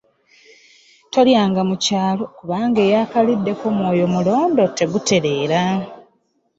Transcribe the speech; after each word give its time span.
Tolyanga 1.11 1.61
mu 1.69 1.75
kyalo 1.85 2.23
kubanga 2.37 2.79
eyaakaliddeko 2.87 3.63
omyoyo 3.71 4.05
mulondo 4.13 4.63
tegutereera. 4.77 5.61